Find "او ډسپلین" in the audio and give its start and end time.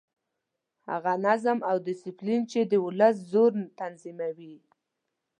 1.69-2.41